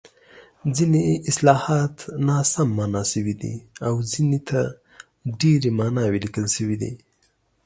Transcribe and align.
ځیني 0.75 1.03
اصطلاحات 1.29 1.95
ناسم 2.27 2.69
مانا 2.77 3.01
شوي 3.11 3.35
دي 3.41 3.55
او 3.87 3.93
ځینو 4.11 4.39
ته 4.49 4.59
ډېرې 5.39 5.69
ماناوې 5.79 6.19
لیکل 6.25 6.45
شوې 6.55 6.77
دي. 6.81 6.93